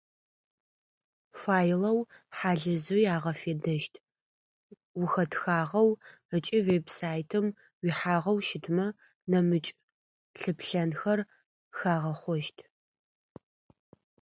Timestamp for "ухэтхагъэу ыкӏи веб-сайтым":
5.01-7.45